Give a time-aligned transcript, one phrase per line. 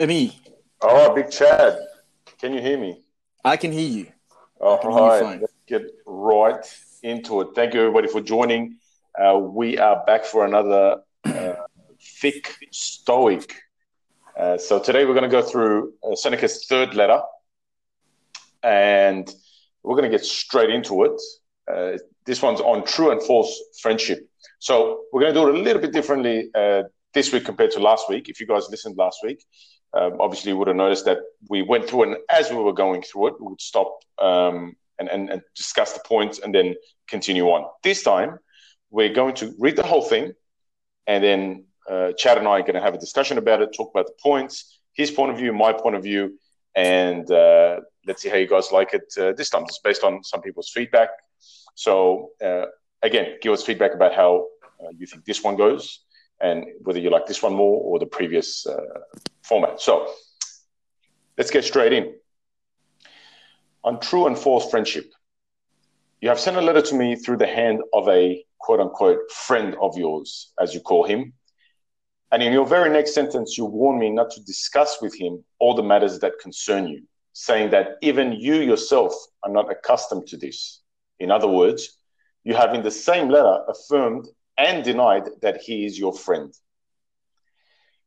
[0.00, 0.40] Amy.
[0.80, 1.76] Oh, Big Chad.
[2.40, 3.02] Can you hear me?
[3.44, 4.06] I can hear you.
[4.60, 5.40] All right.
[5.40, 6.64] Let's get right
[7.02, 7.48] into it.
[7.56, 8.78] Thank you, everybody, for joining.
[9.20, 11.54] Uh, we are back for another uh,
[12.22, 13.52] Thicc Stoic.
[14.38, 17.20] Uh, so today we're going to go through uh, Seneca's third letter,
[18.62, 19.28] and
[19.82, 21.20] we're going to get straight into it.
[21.68, 23.52] Uh, this one's on true and false
[23.82, 24.28] friendship.
[24.60, 26.84] So we're going to do it a little bit differently uh,
[27.14, 28.28] this week compared to last week.
[28.28, 29.44] If you guys listened last week,
[29.94, 33.02] um, obviously you would have noticed that we went through and as we were going
[33.02, 36.74] through it, we would stop um, and, and, and discuss the points and then
[37.08, 37.68] continue on.
[37.82, 38.38] This time,
[38.90, 40.32] we're going to read the whole thing
[41.06, 43.90] and then uh, Chad and I are going to have a discussion about it, talk
[43.90, 46.38] about the points, his point of view, my point of view,
[46.74, 49.64] and uh, let's see how you guys like it uh, this time.
[49.64, 51.08] It's based on some people's feedback.
[51.74, 52.66] So, uh,
[53.02, 54.48] again, give us feedback about how
[54.84, 56.00] uh, you think this one goes
[56.40, 59.00] and whether you like this one more or the previous uh,
[59.42, 59.80] format.
[59.80, 60.08] So
[61.36, 62.14] let's get straight in.
[63.84, 65.10] On true and false friendship,
[66.20, 69.76] you have sent a letter to me through the hand of a quote unquote friend
[69.80, 71.32] of yours, as you call him.
[72.30, 75.74] And in your very next sentence, you warn me not to discuss with him all
[75.74, 80.82] the matters that concern you, saying that even you yourself are not accustomed to this.
[81.20, 81.98] In other words,
[82.44, 84.26] you have in the same letter affirmed
[84.58, 86.52] and denied that he is your friend.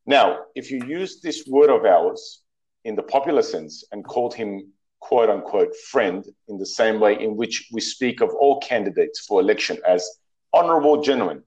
[0.06, 2.42] Now, if you use this word of ours
[2.84, 7.36] in the popular sense and called him quote unquote friend in the same way in
[7.36, 10.08] which we speak of all candidates for election as
[10.54, 11.42] honorable gentlemen,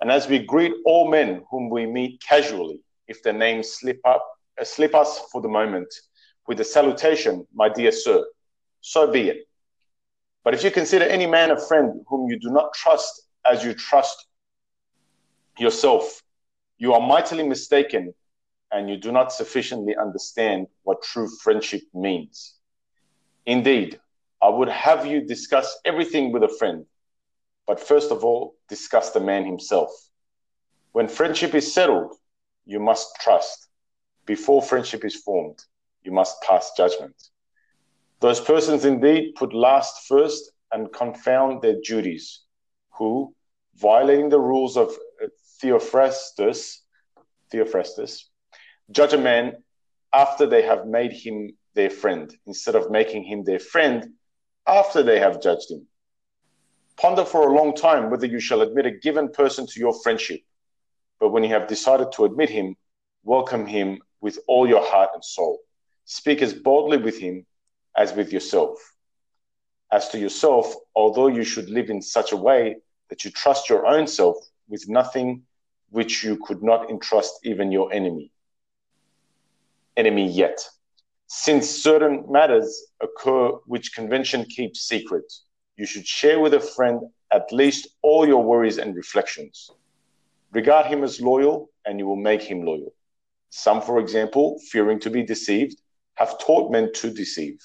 [0.00, 4.24] and as we greet all men whom we meet casually, if their names slip up,
[4.60, 5.92] uh, slip us for the moment
[6.46, 8.24] with the salutation, my dear sir,
[8.80, 9.46] so be it.
[10.44, 13.74] But if you consider any man a friend whom you do not trust as you
[13.74, 14.26] trust
[15.58, 16.22] yourself,
[16.78, 18.14] you are mightily mistaken
[18.72, 22.54] and you do not sufficiently understand what true friendship means.
[23.46, 23.98] Indeed,
[24.40, 26.86] I would have you discuss everything with a friend,
[27.66, 29.90] but first of all, discuss the man himself.
[30.92, 32.14] When friendship is settled,
[32.64, 33.68] you must trust.
[34.26, 35.58] Before friendship is formed,
[36.02, 37.16] you must pass judgment.
[38.20, 42.42] Those persons indeed put last first and confound their duties
[42.90, 43.34] who,
[43.80, 44.88] violating the rules of
[45.22, 45.26] uh,
[45.62, 46.82] Theophrastus,
[47.52, 48.24] Theophrastus,
[48.90, 49.54] judge a man
[50.12, 54.10] after they have made him their friend, instead of making him their friend
[54.66, 55.86] after they have judged him.
[56.96, 60.40] Ponder for a long time whether you shall admit a given person to your friendship.
[61.18, 62.76] But when you have decided to admit him,
[63.22, 65.60] welcome him with all your heart and soul.
[66.04, 67.46] Speak as boldly with him
[67.96, 68.78] as with yourself.
[69.92, 72.76] As to yourself, although you should live in such a way
[73.10, 74.36] that you trust your own self
[74.68, 75.42] with nothing
[75.90, 78.32] which you could not entrust even your enemy.
[79.96, 80.58] Enemy yet.
[81.26, 85.30] Since certain matters occur which convention keeps secret,
[85.76, 87.00] you should share with a friend
[87.32, 89.70] at least all your worries and reflections.
[90.52, 92.92] Regard him as loyal, and you will make him loyal.
[93.50, 95.80] Some, for example, fearing to be deceived,
[96.14, 97.60] have taught men to deceive.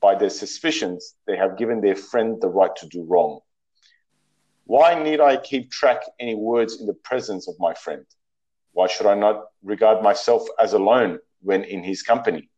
[0.00, 3.40] By their suspicions, they have given their friend the right to do wrong.
[4.66, 8.06] Why need I keep track any words in the presence of my friend?
[8.72, 12.48] Why should I not regard myself as alone when in his company?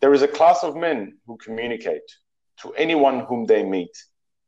[0.00, 2.08] There is a class of men who communicate
[2.62, 3.90] to anyone whom they meet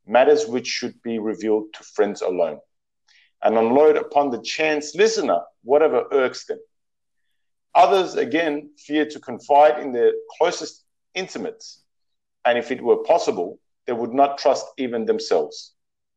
[0.06, 2.60] matters which should be revealed to friends alone
[3.42, 6.60] and unload upon the chance listener whatever irks them.
[7.74, 10.84] Others, again, fear to confide in their closest
[11.14, 11.82] intimates,
[12.44, 15.75] and if it were possible, they would not trust even themselves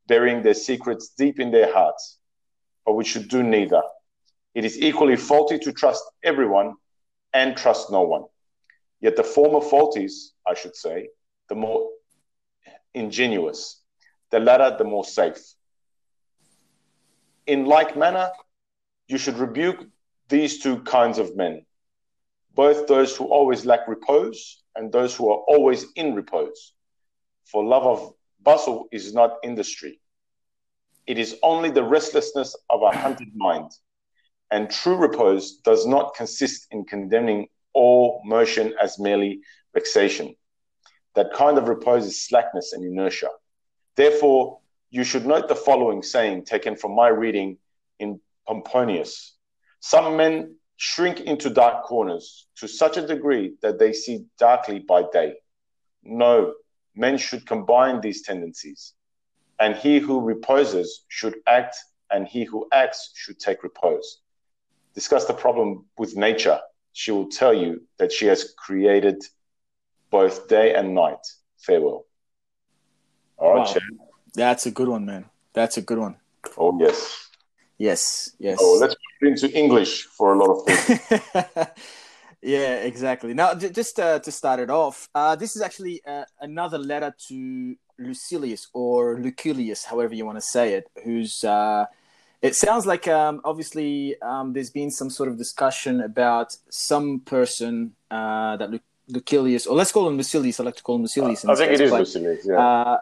[0.09, 2.17] burying their secrets deep in their hearts,
[2.85, 3.83] but we should do neither.
[4.55, 6.73] It is equally faulty to trust everyone
[7.31, 8.23] and trust no one.
[8.99, 11.09] Yet the former fault is, I should say,
[11.47, 11.87] the more
[12.93, 13.81] ingenuous,
[14.31, 15.39] the latter, the more safe.
[17.45, 18.31] In like manner,
[19.07, 19.85] you should rebuke
[20.27, 21.65] these two kinds of men,
[22.55, 26.73] both those who always lack repose and those who are always in repose.
[27.45, 28.13] For love of
[28.43, 29.99] bustle is not industry.
[31.05, 33.71] It is only the restlessness of a hunted mind.
[34.51, 39.41] And true repose does not consist in condemning all motion as merely
[39.73, 40.35] vexation.
[41.15, 43.29] That kind of repose is slackness and inertia.
[43.95, 44.59] Therefore,
[44.91, 47.57] you should note the following saying taken from my reading
[47.99, 49.35] in Pomponius.
[49.81, 55.03] Some men shrink into dark corners to such a degree that they see darkly by
[55.11, 55.33] day.
[56.03, 56.53] No,
[56.99, 58.93] men should combine these tendencies.
[59.59, 61.75] And he who reposes should act,
[62.11, 64.19] and he who acts should take repose.
[64.93, 66.59] Discuss the problem with nature,
[66.93, 69.23] she will tell you that she has created
[70.09, 71.25] both day and night.
[71.57, 72.05] Farewell.
[73.37, 74.07] All right, wow.
[74.33, 75.25] That's a good one, man.
[75.53, 76.15] That's a good one.
[76.57, 77.29] Oh yes.
[77.77, 78.31] Yes.
[78.39, 78.59] Yes.
[78.61, 81.67] Oh, let's put it into English for a lot of people.
[82.41, 83.33] Yeah, exactly.
[83.33, 87.13] Now, j- just uh, to start it off, uh, this is actually uh, another letter
[87.27, 91.43] to Lucilius or Luculius, however you want to say it, who's.
[91.43, 91.85] Uh,
[92.41, 97.93] it sounds like um, obviously um, there's been some sort of discussion about some person
[98.09, 100.59] uh, that Lu- Lucilius, or let's call him Lucilius.
[100.59, 101.43] I like to call him Lucilius.
[101.43, 102.45] I think case, it is but, Lucilius.
[102.45, 102.59] Yeah.
[102.59, 102.97] Uh,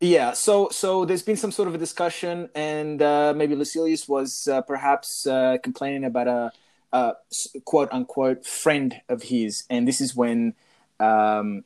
[0.00, 4.46] yeah, so so there's been some sort of a discussion, and uh, maybe Lucilius was
[4.48, 6.52] uh, perhaps uh, complaining about a,
[6.94, 7.14] a,
[7.64, 10.54] quote unquote friend of his, and this is when
[11.00, 11.64] um,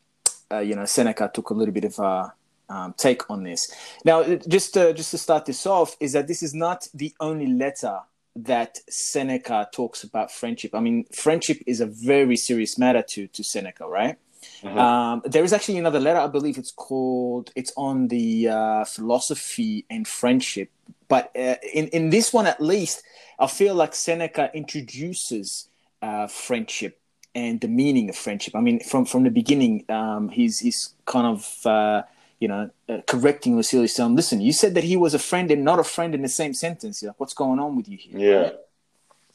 [0.50, 2.32] uh, you know Seneca took a little bit of a
[2.68, 3.72] um, take on this.
[4.04, 7.46] Now, just to, just to start this off, is that this is not the only
[7.46, 8.00] letter
[8.36, 10.74] that Seneca talks about friendship.
[10.74, 14.16] I mean, friendship is a very serious matter to to Seneca, right?
[14.62, 14.78] Mm-hmm.
[14.78, 19.84] Um, there is actually another letter, I believe it's called, it's on the uh, philosophy
[19.90, 20.70] and friendship.
[21.08, 23.02] But uh, in, in this one, at least,
[23.38, 25.68] I feel like Seneca introduces
[26.02, 27.00] uh, friendship
[27.34, 28.56] and the meaning of friendship.
[28.56, 32.02] I mean, from, from the beginning, um, he's, he's kind of, uh,
[32.40, 35.64] you know, uh, correcting Lucilius, saying, listen, you said that he was a friend and
[35.64, 37.02] not a friend in the same sentence.
[37.02, 38.18] You're like, what's going on with you here?
[38.18, 38.40] Yeah.
[38.42, 38.54] Right?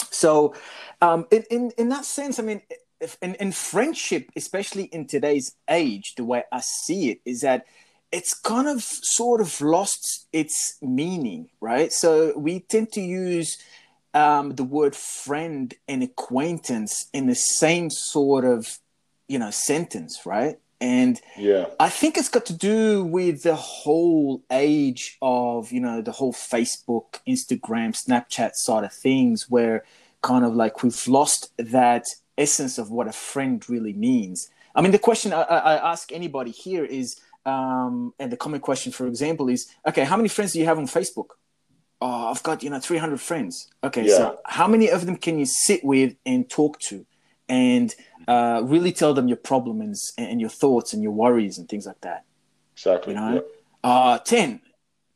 [0.10, 0.54] So,
[1.02, 2.62] um, in, in, in that sense, I mean,
[3.22, 7.66] and, and friendship, especially in today's age, the way I see it is that
[8.12, 11.92] it's kind of sort of lost its meaning, right?
[11.92, 13.58] So we tend to use
[14.14, 18.80] um, the word friend and acquaintance in the same sort of,
[19.28, 20.60] you know, sentence, right?
[20.82, 26.02] And yeah, I think it's got to do with the whole age of, you know,
[26.02, 29.86] the whole Facebook, Instagram, Snapchat side of things, where
[30.22, 32.06] kind of like we've lost that
[32.38, 34.50] essence of what a friend really means.
[34.76, 38.92] I mean, the question I, I ask anybody here is, um, and the common question,
[38.92, 41.28] for example, is, okay, how many friends do you have on Facebook?
[42.06, 43.70] Oh, I've got you know 300 friends.
[43.82, 44.18] Okay, yeah.
[44.18, 47.06] so how many of them can you sit with and talk to,
[47.48, 47.96] and
[48.28, 51.86] uh, really tell them your problems and, and, your thoughts and your worries and things
[51.86, 52.26] like that?
[52.74, 53.14] Exactly.
[53.14, 53.34] You know,
[53.86, 53.90] yeah.
[53.90, 54.60] uh, 10,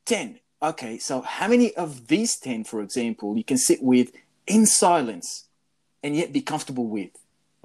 [0.05, 0.39] 10.
[0.63, 4.13] Okay, so how many of these 10, for example, you can sit with
[4.47, 5.49] in silence
[6.01, 7.11] and yet be comfortable with.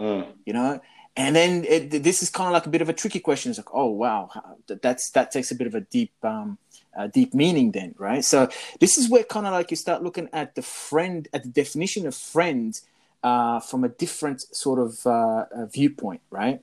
[0.00, 0.32] Mm.
[0.44, 0.80] You know,
[1.16, 3.50] and then it, this is kind of like a bit of a tricky question.
[3.50, 4.30] It's like, oh wow,
[4.66, 6.58] that's that takes a bit of a deep, um,
[7.12, 8.24] deep meaning then, right?
[8.24, 8.48] So
[8.80, 12.06] this is where kind of like you start looking at the friend, at the definition
[12.06, 12.80] of friend,
[13.22, 16.62] uh, from a different sort of uh, viewpoint, right?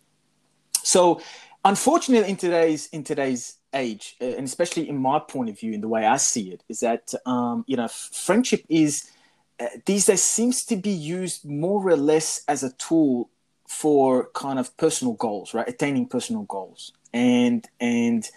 [0.84, 1.22] So,
[1.64, 5.82] unfortunately, in today's in today's age, uh, and especially in my point of view, in
[5.82, 9.10] the way I see it, is that um, you know, friendship is
[9.60, 13.30] uh, these days seems to be used more or less as a tool
[13.70, 15.70] for kind of personal goals, right?
[15.70, 18.28] Attaining personal goals, and and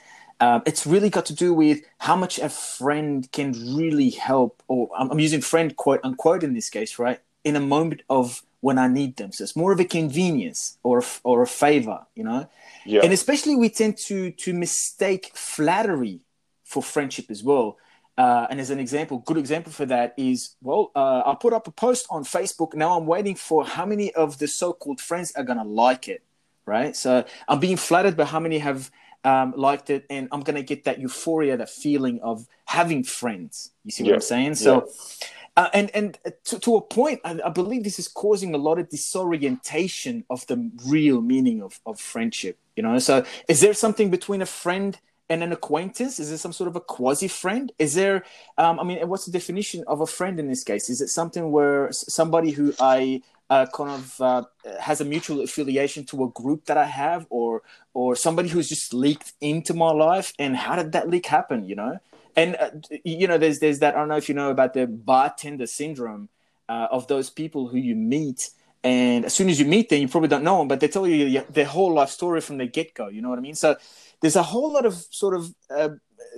[0.41, 4.91] um, it's really got to do with how much a friend can really help, or
[4.97, 7.19] I'm, I'm using friend quote unquote in this case, right?
[7.45, 11.03] In a moment of when I need them, so it's more of a convenience or
[11.25, 12.47] or a favor, you know.
[12.85, 13.01] Yeah.
[13.03, 16.21] And especially we tend to to mistake flattery
[16.63, 17.79] for friendship as well.
[18.19, 21.67] Uh, and as an example, good example for that is, well, uh, I put up
[21.67, 22.75] a post on Facebook.
[22.75, 26.23] Now I'm waiting for how many of the so-called friends are gonna like it,
[26.67, 26.95] right?
[26.95, 28.91] So I'm being flattered by how many have
[29.25, 33.71] um, liked it, and I'm gonna get that euphoria, that feeling of having friends.
[33.85, 34.15] You see what yeah.
[34.17, 34.55] I'm saying?
[34.57, 34.75] So.
[34.75, 35.27] Yeah.
[35.55, 38.79] Uh, and and to, to a point, I, I, believe this is causing a lot
[38.79, 42.57] of disorientation of the real meaning of, of friendship.
[42.75, 44.99] You know, so is there something between a friend
[45.29, 46.19] and an acquaintance?
[46.19, 47.73] Is it some sort of a quasi friend?
[47.79, 48.25] Is there,
[48.59, 50.89] um, I mean, what's the definition of a friend in this case?
[50.91, 54.43] Is it something where somebody who I uh, kind of uh,
[54.81, 57.63] has a mutual affiliation to a group that I have, or
[57.95, 60.33] or somebody who's just leaked into my life?
[60.39, 61.69] And how did that leak happen?
[61.69, 61.99] You know,
[62.35, 62.71] and uh,
[63.05, 63.95] you know, there's there's that.
[63.95, 66.29] I don't know if you know about the bartender syndrome
[66.69, 68.51] uh, of those people who you meet
[68.85, 71.07] and as soon as you meet them, you probably don't know them, but they tell
[71.07, 73.09] you their whole life story from the get go.
[73.09, 73.55] You know what I mean?
[73.55, 73.77] So
[74.23, 75.91] there's a whole lot of sort of uh,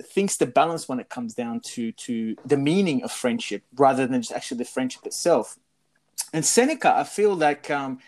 [0.03, 4.21] things to balance when it comes down to to the meaning of friendship rather than
[4.21, 5.57] just actually the friendship itself.
[6.33, 7.99] And Seneca, I feel like um,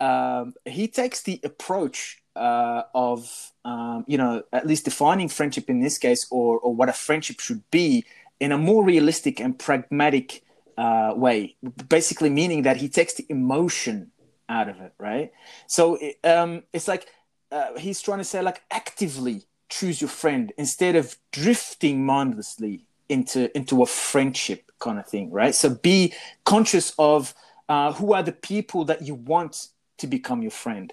[0.00, 5.80] um, he takes the approach uh, of um, you know at least defining friendship in
[5.80, 8.04] this case, or or what a friendship should be,
[8.40, 10.42] in a more realistic and pragmatic
[10.76, 11.56] uh, way.
[11.88, 14.10] Basically, meaning that he takes the emotion
[14.48, 15.32] out of it, right?
[15.66, 17.06] So um, it's like
[17.54, 23.54] uh, he's trying to say like actively choose your friend instead of drifting mindlessly into
[23.56, 25.54] into a friendship kind of thing right?
[25.54, 26.12] So be
[26.44, 27.32] conscious of
[27.68, 29.68] uh, who are the people that you want
[29.98, 30.92] to become your friend.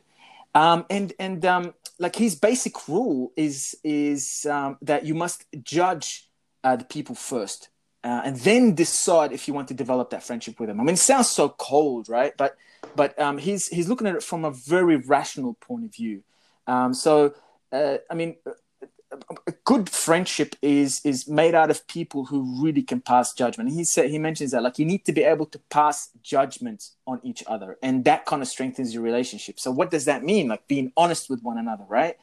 [0.53, 6.29] Um, and and um, like his basic rule is is um, that you must judge
[6.63, 7.69] uh, the people first
[8.03, 10.79] uh, and then decide if you want to develop that friendship with them.
[10.79, 12.33] I mean it sounds so cold right?
[12.37, 12.55] But
[12.95, 16.23] but um, he's he's looking at it from a very rational point of view
[16.67, 17.33] um, so
[17.71, 18.35] uh, i mean
[19.47, 23.71] a good friendship is is made out of people who really can pass judgment.
[23.71, 27.19] He said he mentions that like you need to be able to pass judgment on
[27.23, 29.59] each other, and that kind of strengthens your relationship.
[29.59, 30.47] So what does that mean?
[30.47, 32.17] Like being honest with one another, right?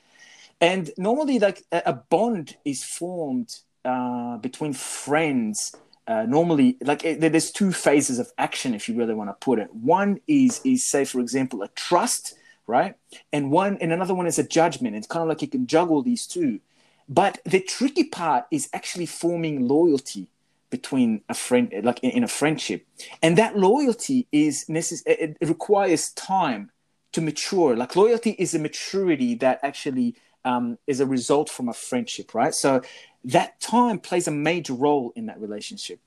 [0.60, 5.74] And normally, like a bond is formed uh, between friends.
[6.06, 9.58] Uh, normally, like it, there's two phases of action, if you really want to put
[9.58, 9.72] it.
[9.74, 12.34] One is is say, for example, a trust,
[12.68, 12.94] right?
[13.32, 14.94] And one and another one is a judgment.
[14.94, 16.60] It's kind of like you can juggle these two
[17.08, 20.28] but the tricky part is actually forming loyalty
[20.70, 22.86] between a friend, like in, a friendship,
[23.22, 26.70] and that loyalty is necess- it requires time
[27.12, 27.74] to mature.
[27.74, 32.54] Like loyalty is a maturity that actually um, is a result from a friendship, right?
[32.54, 32.82] So
[33.24, 36.00] that time plays a major role in that relationship.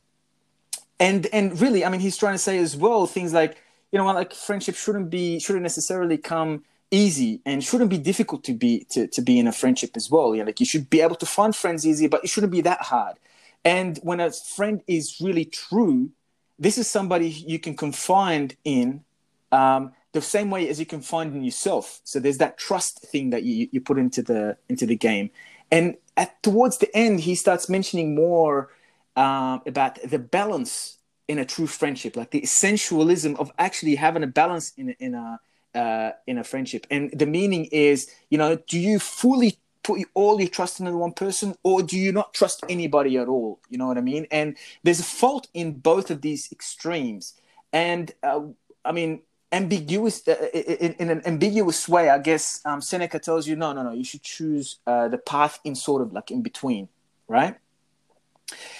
[0.99, 3.57] And and really, I mean, he's trying to say as well things like
[3.91, 8.53] you know, like friendship shouldn't be shouldn't necessarily come easy and shouldn't be difficult to
[8.53, 10.33] be to, to be in a friendship as well.
[10.33, 12.61] You know, like you should be able to find friends easy, but it shouldn't be
[12.61, 13.17] that hard.
[13.63, 16.11] And when a friend is really true,
[16.57, 19.03] this is somebody you can confide in
[19.51, 22.01] um, the same way as you can find in yourself.
[22.03, 25.29] So there's that trust thing that you, you put into the into the game.
[25.71, 28.69] And at towards the end, he starts mentioning more
[29.15, 30.97] um, about the balance
[31.31, 35.39] in a true friendship, like the essentialism of actually having a balance in in a
[35.73, 36.85] uh, in a friendship.
[36.91, 41.13] And the meaning is, you know, do you fully put all your trust in one
[41.13, 43.59] person or do you not trust anybody at all?
[43.69, 44.27] You know what I mean?
[44.29, 47.33] And there's a fault in both of these extremes.
[47.71, 48.41] And uh,
[48.83, 49.21] I mean,
[49.53, 53.83] ambiguous uh, in, in, an ambiguous way, I guess um, Seneca tells you, no, no,
[53.83, 56.89] no, you should choose uh, the path in sort of like in between,
[57.29, 57.55] right?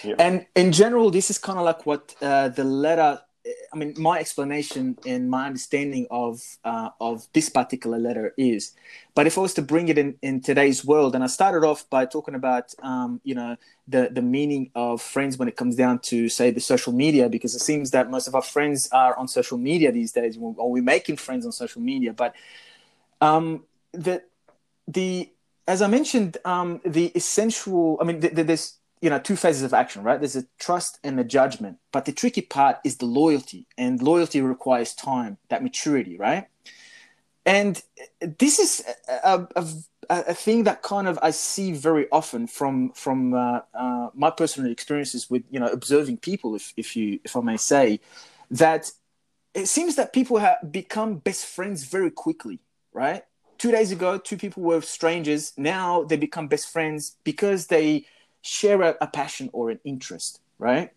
[0.04, 0.16] Yeah.
[0.20, 3.22] And in general, this is kind of like what uh, the letter
[3.74, 8.74] I mean, my explanation and my understanding of uh, of this particular letter is,
[9.16, 11.90] but if I was to bring it in, in today's world, and I started off
[11.90, 16.00] by talking about, um, you know, the the meaning of friends when it comes down
[16.00, 19.28] to say the social media, because it seems that most of our friends are on
[19.28, 22.14] social media these days, or we're making friends on social media.
[22.14, 22.36] But
[23.22, 24.22] um, the
[24.88, 25.32] the
[25.68, 29.74] as I mentioned, um, the essential, I mean, the, there's you know two phases of
[29.74, 30.20] action right?
[30.20, 31.78] There's a trust and a judgment.
[31.92, 36.48] But the tricky part is the loyalty and loyalty requires time that maturity right?
[37.46, 37.82] And
[38.20, 38.86] this is
[39.24, 39.66] a, a,
[40.10, 44.72] a thing that kind of i see very often from from uh, uh, my personal
[44.72, 48.00] experiences with you know observing people if, if you if i may say
[48.50, 48.92] that
[49.54, 52.60] it seems that people have become best friends very quickly
[52.94, 53.24] right?
[53.58, 55.54] Two days ago two people were strangers.
[55.58, 58.06] Now they become best friends because they
[58.42, 60.92] share a, a passion or an interest, right?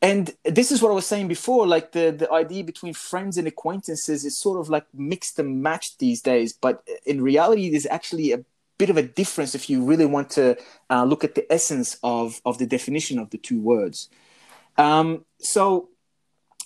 [0.00, 3.46] and this is what I was saying before, like the, the idea between friends and
[3.46, 6.52] acquaintances is sort of like mixed and matched these days.
[6.52, 8.44] But in reality, there's actually a
[8.78, 10.56] bit of a difference if you really want to
[10.90, 14.08] uh, look at the essence of, of the definition of the two words.
[14.76, 15.88] Um, so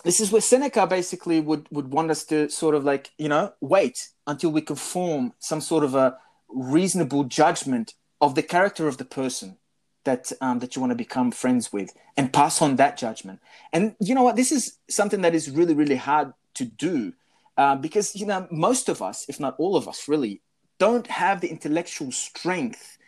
[0.05, 3.53] this is where Seneca basically would, would want us to sort of like, you know,
[3.61, 6.17] wait until we can form some sort of a
[6.49, 9.59] reasonable judgment of the character of the person
[10.07, 13.41] that um, that you want to become friends with and pass on that judgment.
[13.73, 14.37] And you know what?
[14.37, 17.13] This is something that is really really hard to do
[17.59, 20.41] uh, because you know most of us if not all of us really
[20.79, 22.99] don't have the intellectual strength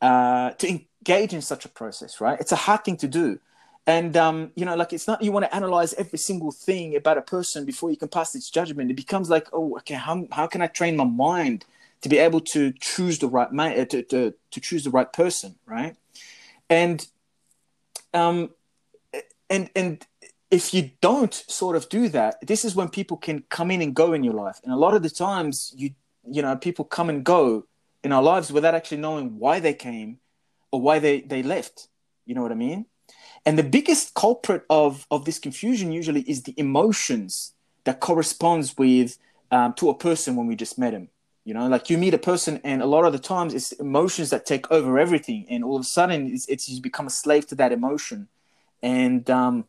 [0.00, 2.38] uh, to engage in such a process right?
[2.40, 3.40] It's a hard thing to do.
[3.84, 7.18] And um, you know like it's not you want to analyze every single thing about
[7.18, 8.90] a person before you can pass this judgment.
[8.90, 11.64] It becomes like oh okay how, how can i train my mind
[12.02, 15.54] to be able to choose the right man to, to, to choose the right person
[15.66, 15.96] right
[16.72, 17.06] and
[18.14, 18.50] um,
[19.50, 20.06] and and
[20.50, 23.94] if you don't sort of do that, this is when people can come in and
[23.94, 24.58] go in your life.
[24.64, 25.90] And a lot of the times, you
[26.24, 27.66] you know, people come and go
[28.02, 30.18] in our lives without actually knowing why they came
[30.70, 31.88] or why they they left.
[32.24, 32.86] You know what I mean?
[33.44, 37.52] And the biggest culprit of of this confusion usually is the emotions
[37.84, 39.18] that corresponds with
[39.50, 41.10] um, to a person when we just met him
[41.44, 44.30] you know like you meet a person and a lot of the times it's emotions
[44.30, 47.46] that take over everything and all of a sudden it's, it's you become a slave
[47.46, 48.28] to that emotion
[48.82, 49.64] and um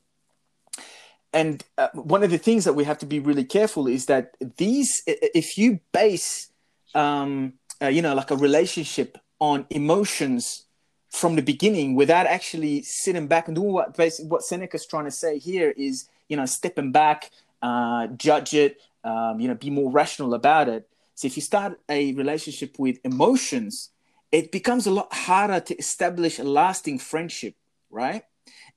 [1.35, 4.35] and uh, one of the things that we have to be really careful is that
[4.57, 6.49] these if you base
[6.95, 10.65] um uh, you know like a relationship on emotions
[11.09, 15.11] from the beginning without actually sitting back and doing what basically what Seneca's trying to
[15.11, 17.31] say here is you know stepping back
[17.63, 20.87] uh, judge it, um, you know, be more rational about it.
[21.15, 23.89] So if you start a relationship with emotions,
[24.31, 27.55] it becomes a lot harder to establish a lasting friendship,
[27.89, 28.23] right?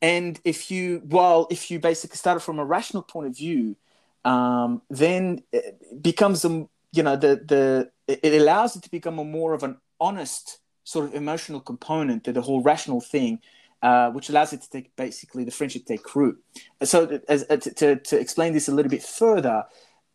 [0.02, 3.76] And if you, well, if you basically start from a rational point of view,
[4.24, 9.24] um, then it becomes a, you know, the the it allows it to become a
[9.24, 13.40] more of an honest sort of emotional component to the whole rational thing,
[13.82, 16.36] uh, which allows it to take basically the friendship take root.
[16.82, 19.64] So, as, uh, to, to, to explain this a little bit further,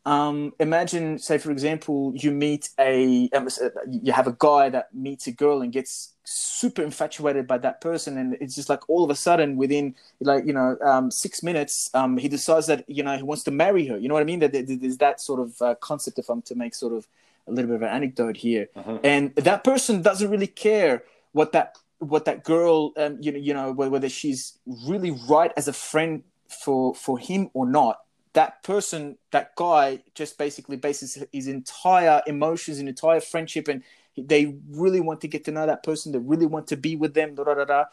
[0.05, 3.48] um, imagine, say, for example, you meet a, um,
[3.88, 8.17] you have a guy that meets a girl and gets super infatuated by that person,
[8.17, 11.91] and it's just like all of a sudden, within like you know um, six minutes,
[11.93, 13.98] um, he decides that you know he wants to marry her.
[13.98, 14.39] You know what I mean?
[14.39, 16.17] That there's that sort of uh, concept.
[16.17, 17.08] If I'm to make sort of
[17.48, 19.00] a little bit of an anecdote here, uh-huh.
[19.03, 21.03] and that person doesn't really care
[21.34, 25.67] what that what that girl, um, you know, you know, whether she's really right as
[25.67, 28.00] a friend for for him or not
[28.33, 33.83] that person, that guy, just basically bases his entire emotions and entire friendship, and
[34.17, 36.11] they really want to get to know that person.
[36.11, 37.85] They really want to be with them, da da da, da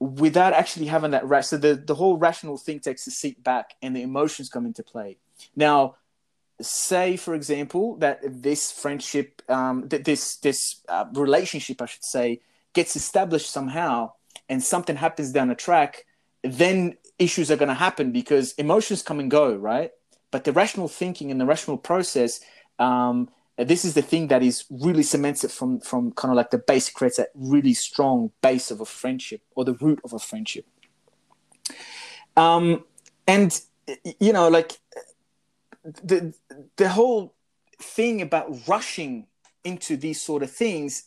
[0.00, 1.50] without actually having that rest.
[1.50, 4.82] So the, the whole rational thing takes a seat back, and the emotions come into
[4.82, 5.16] play.
[5.56, 5.96] Now,
[6.60, 12.40] say for example that this friendship, um, that this this uh, relationship, I should say,
[12.74, 14.12] gets established somehow,
[14.48, 16.04] and something happens down the track,
[16.42, 19.90] then issues are going to happen because emotions come and go, right?
[20.30, 22.40] But the rational thinking and the rational process,
[22.78, 26.50] um, this is the thing that is really cements it from from kind of like
[26.50, 30.18] the base creates that really strong base of a friendship or the root of a
[30.18, 30.66] friendship.
[32.36, 32.84] Um,
[33.26, 33.60] and
[34.20, 34.78] you know, like
[35.82, 36.34] the
[36.76, 37.34] the whole
[37.80, 39.26] thing about rushing
[39.64, 41.04] into these sort of things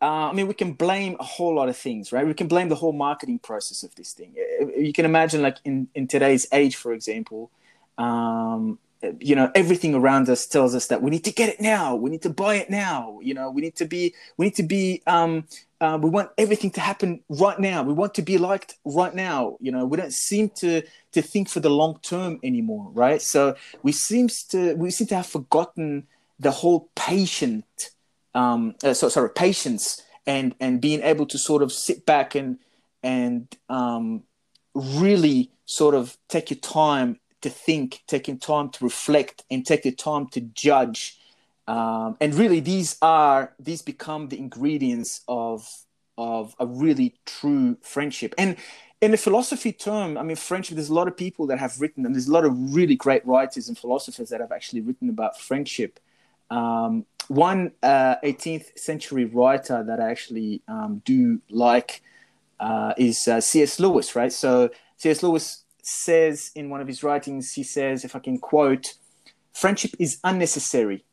[0.00, 2.26] uh, I mean, we can blame a whole lot of things, right?
[2.26, 4.34] We can blame the whole marketing process of this thing.
[4.76, 7.50] You can imagine, like in, in today's age, for example,
[7.98, 8.78] um,
[9.20, 11.94] you know, everything around us tells us that we need to get it now.
[11.94, 13.18] We need to buy it now.
[13.22, 15.44] You know, we need to be, we need to be, um,
[15.80, 17.82] uh, we want everything to happen right now.
[17.82, 19.56] We want to be liked right now.
[19.60, 20.82] You know, we don't seem to
[21.12, 23.22] to think for the long term anymore, right?
[23.22, 26.08] So we seems to we seem to have forgotten
[26.40, 27.90] the whole patient
[28.38, 32.58] um, uh, so, sorry, patience and and being able to sort of sit back and
[33.02, 34.22] and um,
[34.74, 39.94] really sort of take your time to think, taking time to reflect, and take your
[39.94, 41.18] time to judge.
[41.66, 45.68] Um, and really, these are these become the ingredients of
[46.16, 48.34] of a really true friendship.
[48.38, 48.56] And
[49.00, 50.76] in the philosophy term, I mean, friendship.
[50.76, 53.24] There's a lot of people that have written, and there's a lot of really great
[53.26, 56.00] writers and philosophers that have actually written about friendship.
[56.50, 62.02] Um, one uh, 18th century writer that I actually um, do like
[62.58, 63.78] uh, is uh, C.S.
[63.78, 64.32] Lewis, right?
[64.32, 65.22] So C.S.
[65.22, 68.94] Lewis says in one of his writings, he says, if I can quote,
[69.52, 71.04] friendship is unnecessary.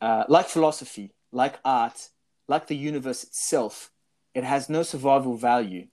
[0.00, 2.10] Uh, like philosophy, like art,
[2.46, 3.90] like the universe itself,
[4.34, 5.88] it has no survival value.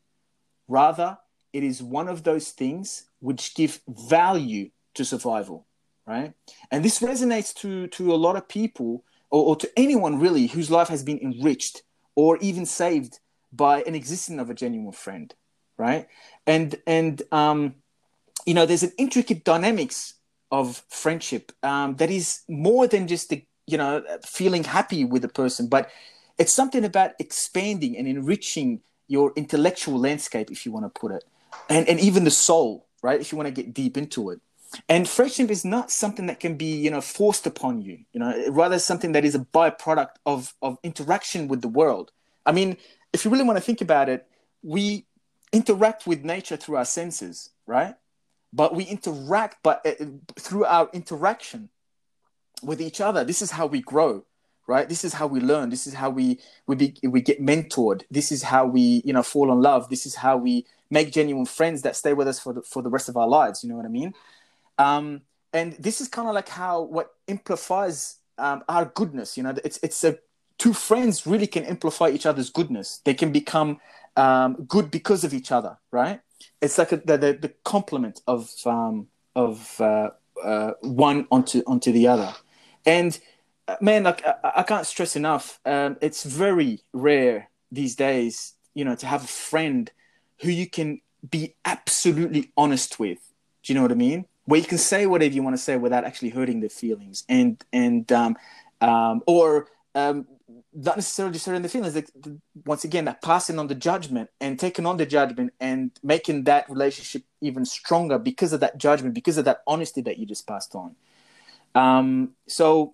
[0.68, 1.18] Rather,
[1.54, 5.66] it is one of those things which give value to survival,
[6.08, 6.34] right?
[6.72, 10.72] And this resonates to, to a lot of people or, or to anyone really whose
[10.72, 11.84] life has been enriched
[12.16, 13.20] or even saved
[13.52, 15.34] by an existence of a genuine friend,
[15.78, 16.08] right?
[16.46, 17.76] And and um,
[18.46, 20.16] you know, there's an intricate dynamics
[20.52, 25.30] of friendship um, that is more than just the you know feeling happy with a
[25.30, 25.90] person, but
[26.38, 31.24] it's something about expanding and enriching your intellectual landscape, if you want to put it,
[31.70, 33.20] and and even the soul, right?
[33.20, 34.40] If you want to get deep into it.
[34.90, 38.00] And friendship is not something that can be, you know, forced upon you.
[38.14, 42.12] You know, rather something that is a byproduct of of interaction with the world.
[42.46, 42.78] I mean,
[43.14, 44.28] if you really want to think about it,
[44.62, 45.06] we
[45.52, 47.96] interact with nature through our senses, right?
[48.52, 50.06] But we interact, but uh,
[50.38, 51.70] through our interaction
[52.62, 54.26] with each other, this is how we grow,
[54.68, 54.88] right?
[54.88, 55.70] This is how we learn.
[55.70, 58.04] This is how we we be, we get mentored.
[58.10, 59.90] This is how we, you know, fall in love.
[59.90, 62.90] This is how we make genuine friends that stay with us for the, for the
[62.90, 63.64] rest of our lives.
[63.64, 64.14] You know what I mean?
[64.78, 65.22] Um,
[65.54, 69.38] and this is kind of like how what amplifies um, our goodness.
[69.38, 70.18] You know, it's it's a
[70.58, 73.02] two friends really can amplify each other's goodness.
[73.04, 73.80] They can become
[74.16, 76.22] um, good because of each other, right?
[76.62, 80.12] It's like a, the, the, the complement of um, of uh,
[80.44, 82.34] uh, one onto onto the other,
[82.86, 83.18] and
[83.68, 85.60] uh, man, like I, I, can't stress enough.
[85.66, 89.92] Um, it's very rare these days, you know, to have a friend
[90.42, 93.20] who you can be absolutely honest with.
[93.64, 94.26] Do you know what I mean?
[94.46, 97.64] Where you can say whatever you want to say without actually hurting their feelings and
[97.74, 98.38] and um,
[98.82, 100.28] um, or um,
[100.74, 101.96] not necessarily just hurting the feelings.
[101.96, 102.10] Like
[102.66, 106.70] once again, that passing on the judgment and taking on the judgment and making that
[106.70, 110.76] relationship even stronger because of that judgment, because of that honesty that you just passed
[110.76, 110.96] on.
[111.74, 112.94] Um, so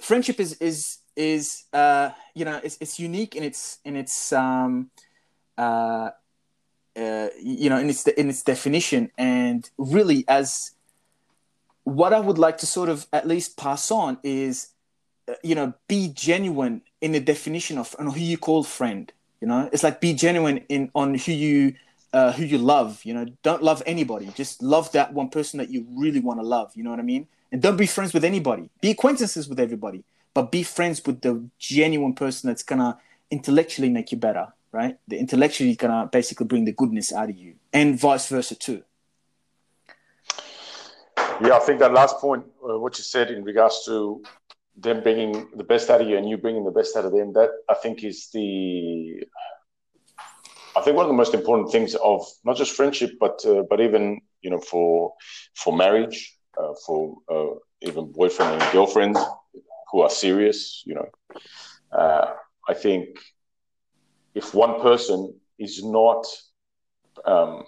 [0.00, 4.90] friendship is is is uh, you know it's, it's unique in its in its um,
[5.56, 6.10] uh,
[6.96, 10.72] uh, you know in its in its definition and really as
[11.84, 14.68] what I would like to sort of at least pass on is
[15.30, 19.12] uh, you know, be genuine in the definition of on who you call friend.
[19.40, 21.74] You know, it's like be genuine in on who you
[22.12, 23.04] uh, who you love.
[23.04, 24.26] You know, don't love anybody.
[24.34, 26.72] Just love that one person that you really want to love.
[26.74, 27.28] You know what I mean?
[27.52, 28.70] And don't be friends with anybody.
[28.80, 30.02] Be acquaintances with everybody,
[30.34, 32.98] but be friends with the genuine person that's gonna
[33.30, 34.48] intellectually make you better.
[34.72, 34.96] Right?
[35.08, 38.82] The intellectually gonna basically bring the goodness out of you, and vice versa too.
[41.42, 44.22] Yeah, I think that last point, uh, what you said in regards to
[44.80, 47.32] them bringing the best out of you and you bringing the best out of them
[47.32, 49.20] that i think is the
[50.76, 53.80] i think one of the most important things of not just friendship but uh, but
[53.80, 55.12] even you know for
[55.54, 59.16] for marriage uh, for uh, even boyfriend and girlfriend
[59.90, 61.08] who are serious you know
[61.92, 62.32] uh,
[62.68, 63.18] i think
[64.34, 66.24] if one person is not
[67.24, 67.64] um,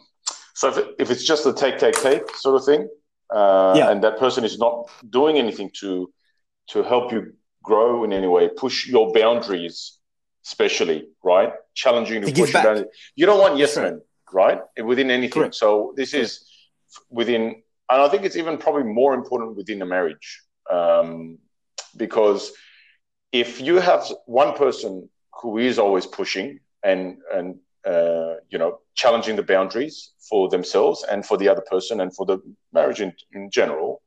[0.55, 2.89] so if, if it's just a take take take sort of thing
[3.35, 3.91] uh, yeah.
[3.91, 6.13] and that person is not doing anything to
[6.69, 9.99] to help you grow in any way, push your boundaries,
[10.45, 11.53] especially, right?
[11.75, 12.87] Challenging to, push your boundaries.
[13.15, 14.01] You don't want yes men,
[14.33, 14.61] right?
[14.83, 15.43] Within anything.
[15.43, 15.55] Correct.
[15.55, 16.27] So this Correct.
[16.27, 16.49] is
[17.11, 21.39] within, and I think it's even probably more important within a marriage, um,
[21.97, 22.53] because
[23.33, 25.09] if you have one person
[25.41, 31.25] who is always pushing and and uh, you know challenging the boundaries for themselves and
[31.27, 32.39] for the other person and for the
[32.73, 34.03] marriage in, in general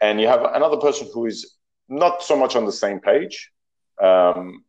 [0.00, 1.54] and you have another person who is
[1.88, 3.50] not so much on the same page.
[4.02, 4.64] Um,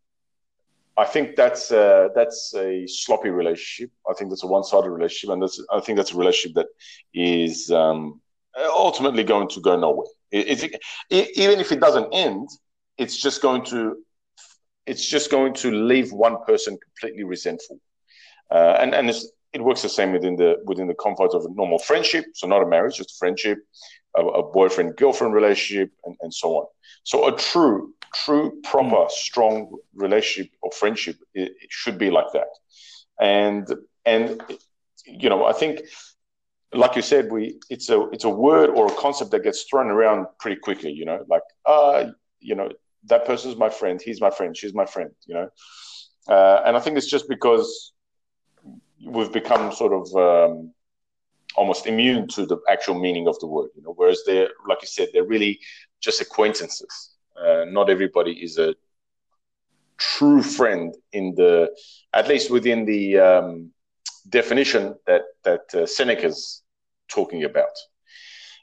[0.97, 3.91] I think that's a, that's a sloppy relationship.
[4.09, 6.67] I think that's a one-sided relationship, and that's I think that's a relationship that
[7.13, 8.21] is um,
[8.57, 10.07] ultimately going to go nowhere.
[10.31, 12.47] It, it, it, even if it doesn't end,
[12.97, 13.97] it's just going to
[14.85, 17.79] it's just going to leave one person completely resentful,
[18.51, 19.09] uh, and and
[19.55, 22.25] it works the same within the within the confines of a normal friendship.
[22.33, 23.59] So not a marriage, just a friendship,
[24.15, 26.65] a, a boyfriend girlfriend relationship, and, and so on.
[27.03, 29.11] So a true, true, proper, mm.
[29.11, 32.49] strong relationship or friendship it, it should be like that.
[33.19, 33.67] And
[34.05, 34.41] and
[35.05, 35.81] you know, I think,
[36.73, 39.87] like you said, we it's a it's a word or a concept that gets thrown
[39.87, 40.91] around pretty quickly.
[40.91, 42.69] You know, like uh, you know,
[43.07, 45.11] that person's my friend, he's my friend, she's my friend.
[45.27, 45.49] You know,
[46.27, 47.93] uh, and I think it's just because
[49.05, 50.73] we've become sort of um,
[51.55, 53.69] almost immune to the actual meaning of the word.
[53.75, 55.59] You know, whereas they're like you said, they're really
[56.01, 57.15] just acquaintances.
[57.39, 58.75] Uh, not everybody is a
[59.97, 61.69] true friend in the,
[62.13, 63.71] at least within the um,
[64.29, 66.63] definition that that uh, Seneca's
[67.07, 67.75] talking about.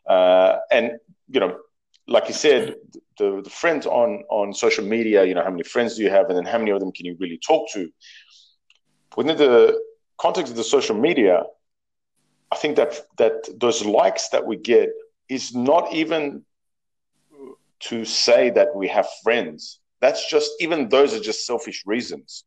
[0.07, 0.93] Uh, and
[1.29, 1.59] you know,
[2.09, 2.75] like you said,
[3.18, 5.25] the, the friends on on social media.
[5.25, 7.07] You know, how many friends do you have, and then how many of them can
[7.07, 7.88] you really talk to?
[9.16, 9.81] Within the
[10.18, 11.42] context of the social media,
[12.51, 14.90] I think that that those likes that we get
[15.29, 16.44] is not even
[17.81, 19.81] to say that we have friends.
[20.01, 22.44] That's just even those are just selfish reasons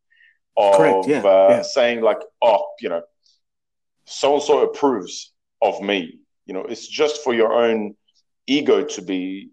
[0.56, 1.62] of yeah, uh, yeah.
[1.62, 3.02] saying like, oh, you know,
[4.04, 6.18] so and so approves of me.
[6.46, 7.96] You know, it's just for your own
[8.46, 9.50] ego to be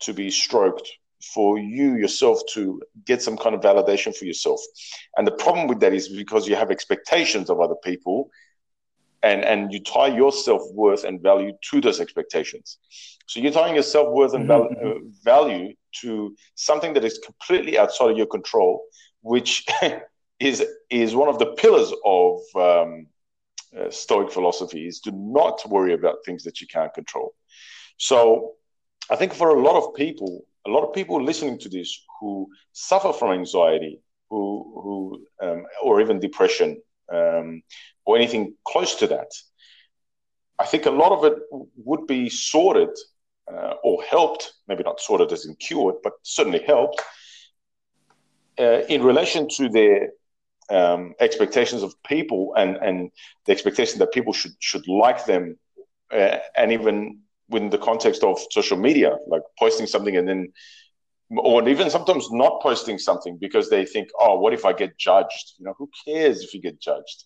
[0.00, 0.88] to be stroked,
[1.32, 4.60] for you yourself to get some kind of validation for yourself.
[5.16, 8.30] And the problem with that is because you have expectations of other people
[9.24, 12.78] and and you tie your self-worth and value to those expectations
[13.26, 14.86] so you're tying your self-worth and val- mm-hmm.
[14.86, 18.84] uh, value to something that is completely outside of your control
[19.22, 19.64] which
[20.40, 23.06] is is one of the pillars of um,
[23.78, 27.34] uh, stoic philosophy is to not worry about things that you can't control
[27.96, 28.52] so
[29.10, 32.48] i think for a lot of people a lot of people listening to this who
[32.72, 34.44] suffer from anxiety who
[34.82, 36.80] who um, or even depression
[37.12, 37.62] um,
[38.04, 39.30] or anything close to that.
[40.58, 41.38] I think a lot of it
[41.76, 42.90] would be sorted
[43.52, 47.02] uh, or helped, maybe not sorted as in cured, but certainly helped
[48.58, 50.10] uh, in relation to their
[50.70, 53.10] um, expectations of people and, and
[53.46, 55.58] the expectation that people should should like them,
[56.12, 60.52] uh, and even within the context of social media, like posting something and then,
[61.36, 65.54] or even sometimes not posting something because they think, oh, what if I get judged?
[65.58, 67.24] You know, who cares if you get judged?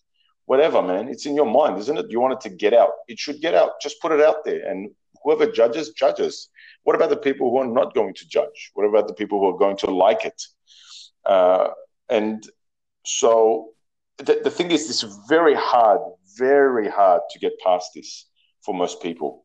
[0.49, 1.09] whatever, man.
[1.09, 2.07] It's in your mind, isn't it?
[2.09, 2.93] You want it to get out.
[3.07, 3.73] It should get out.
[3.83, 4.67] Just put it out there.
[4.67, 4.91] And
[5.23, 6.49] whoever judges, judges.
[6.85, 8.71] What about the people who are not going to judge?
[8.73, 10.43] What about the people who are going to like it?
[11.27, 11.69] Uh,
[12.09, 12.43] and
[13.05, 13.69] so
[14.17, 16.01] the, the thing is, it's very hard,
[16.39, 18.27] very hard to get past this
[18.65, 19.45] for most people.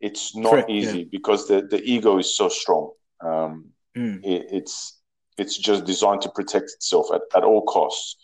[0.00, 1.04] It's not Correct, easy yeah.
[1.10, 2.92] because the, the ego is so strong.
[3.20, 4.24] Um, mm.
[4.24, 5.00] it, it's
[5.36, 8.16] it's just designed to protect itself at, at all costs,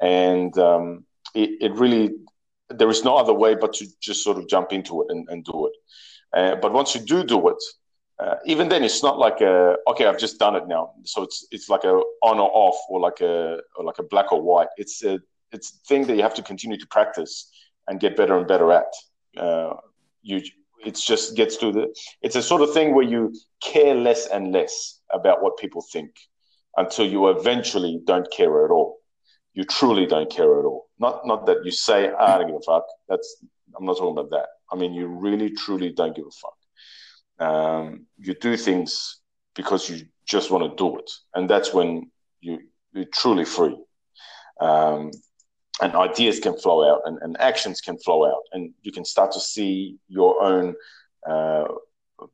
[0.00, 2.10] and um, it, it really
[2.70, 5.44] there is no other way but to just sort of jump into it and, and
[5.44, 5.72] do it.
[6.36, 7.62] Uh, but once you do do it,
[8.18, 10.92] uh, even then, it's not like a okay, I've just done it now.
[11.04, 14.32] So it's it's like a on or off, or like a or like a black
[14.32, 14.68] or white.
[14.76, 15.20] It's a
[15.52, 17.50] it's a thing that you have to continue to practice
[17.86, 18.92] and get better and better at.
[19.36, 19.74] Uh,
[20.22, 20.42] you
[20.84, 24.52] it just gets to the it's a sort of thing where you care less and
[24.52, 26.10] less about what people think
[26.76, 28.98] until you eventually don't care at all.
[29.54, 30.88] You truly don't care at all.
[30.98, 32.86] Not not that you say ah, I don't give a fuck.
[33.08, 33.42] That's
[33.76, 34.46] I'm not talking about that.
[34.72, 36.58] I mean you really truly don't give a fuck.
[37.48, 39.20] Um, you do things
[39.54, 42.10] because you just want to do it, and that's when
[42.40, 42.58] you
[42.92, 43.76] you're truly free.
[44.60, 45.10] Um,
[45.80, 49.32] and ideas can flow out and, and actions can flow out and you can start
[49.32, 50.74] to see your own
[51.28, 51.64] uh,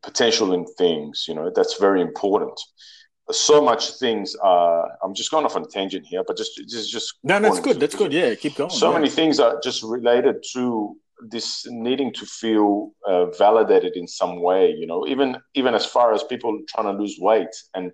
[0.03, 2.59] potential in things you know that's very important.
[3.31, 6.91] So much things are i'm just going off on a tangent here but just just
[6.91, 8.13] just no that's good that's good.
[8.13, 8.99] Yeah keep going so yeah.
[8.99, 10.95] many things are just related to
[11.31, 16.13] this needing to feel uh, validated in some way you know even even as far
[16.13, 17.93] as people trying to lose weight and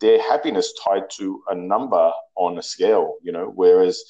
[0.00, 4.02] their happiness tied to a number on a scale you know whereas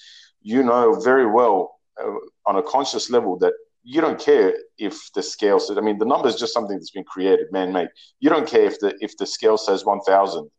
[0.43, 2.15] you know very well uh,
[2.47, 5.79] on a conscious level that you don't care if the scale says.
[5.79, 7.89] I mean, the number is just something that's been created, man-made.
[8.21, 10.51] You don't care if the if the scale says one thousand.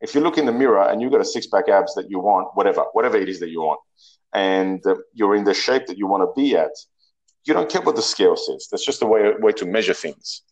[0.00, 2.48] If you look in the mirror and you've got a six-pack abs that you want,
[2.54, 3.80] whatever, whatever it is that you want,
[4.32, 6.72] and uh, you're in the shape that you want to be at,
[7.44, 8.68] you don't care what the scale says.
[8.70, 10.42] That's just a way way to measure things.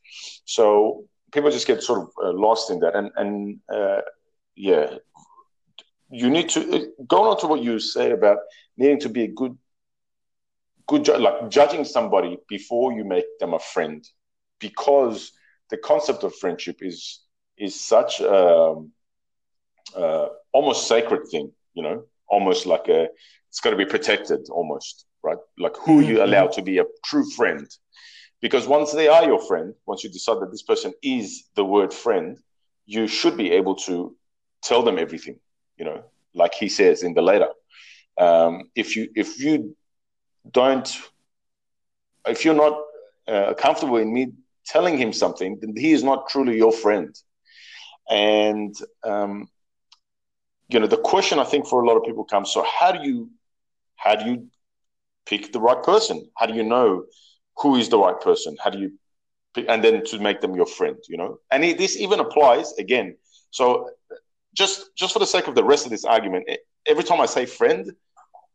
[0.45, 4.01] So people just get sort of uh, lost in that, and and uh,
[4.57, 4.97] yeah,
[6.11, 8.38] you need to uh, go on to what you say about
[8.77, 9.57] needing to be a good
[10.87, 14.05] good like judging somebody before you make them a friend
[14.59, 15.33] because
[15.70, 17.20] the concept of friendship is
[17.57, 18.90] is such a um,
[19.96, 22.05] uh, almost sacred thing you know?
[22.29, 23.09] Almost like a
[23.49, 25.38] it's got to be protected almost right?
[25.59, 26.23] Like who you mm-hmm.
[26.23, 27.68] allow to be a true friend.
[28.40, 31.92] Because once they are your friend once you decide that this person is the word
[31.92, 32.38] friend
[32.87, 34.16] you should be able to
[34.62, 35.38] tell them everything
[35.81, 36.01] you know
[36.43, 37.51] like he says in the letter.
[38.27, 39.77] Um, if you if you
[40.59, 40.88] don't
[42.35, 42.75] if you're not
[43.27, 44.23] uh, comfortable in me
[44.75, 47.12] telling him something then he is not truly your friend.
[48.11, 48.75] And
[49.11, 49.49] um,
[50.73, 53.01] you know the question i think for a lot of people comes so how do
[53.09, 53.16] you
[53.97, 54.37] how do you
[55.27, 56.29] pick the right person?
[56.37, 57.05] How do you know
[57.59, 58.57] who is the right person?
[58.62, 58.90] How do you
[59.55, 61.38] pick, and then to make them your friend you know?
[61.51, 63.16] And it, this even applies again
[63.51, 63.90] so
[64.55, 66.49] just just for the sake of the rest of this argument
[66.87, 67.93] every time i say friend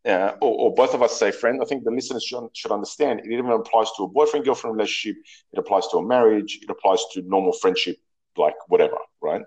[0.05, 3.21] uh, or, or, both of us say friend, I think the listeners should, should understand
[3.21, 5.19] it even applies to a boyfriend girlfriend relationship,
[5.51, 7.97] it applies to a marriage, it applies to normal friendship,
[8.37, 9.41] like whatever, right?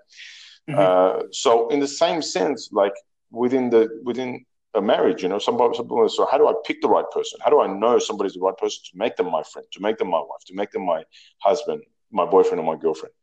[0.69, 0.77] Mm-hmm.
[0.77, 2.91] Uh, so, in the same sense, like
[3.31, 6.89] within the within a marriage, you know, somebody, somebody, so how do I pick the
[6.89, 7.39] right person?
[7.41, 9.97] How do I know somebody's the right person to make them my friend, to make
[9.97, 11.03] them my wife, to make them my
[11.39, 13.13] husband, my boyfriend, or my girlfriend?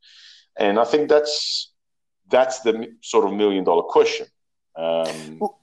[0.57, 1.71] And I think that's
[2.29, 4.27] that's the sort of million dollar question.
[4.75, 5.59] Um, well,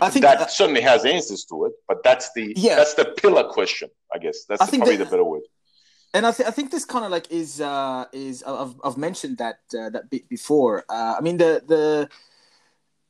[0.00, 2.76] I think that, that, certainly has answers to it, but that's the yeah.
[2.76, 4.44] that's the pillar question, I guess.
[4.44, 5.42] That's the, probably that, the better word.
[6.14, 9.38] And I, th- I think this kind of like is uh, is I've, I've mentioned
[9.38, 10.84] that uh, that bit before.
[10.88, 12.08] Uh, I mean the the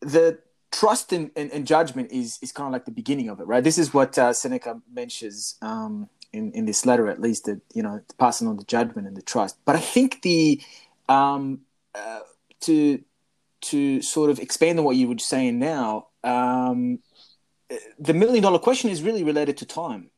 [0.00, 0.38] the
[0.70, 3.62] trust and, and, judgment is is kind of like the beginning of it, right?
[3.62, 7.82] This is what uh, Seneca mentions um, in in this letter, at least that you
[7.82, 9.56] know passing on the judgment and the trust.
[9.64, 10.60] But I think the
[11.08, 11.60] um,
[11.94, 12.20] uh,
[12.62, 13.02] to
[13.62, 16.98] to sort of expand on what you were saying now, um,
[17.98, 20.10] the million dollar question is really related to time,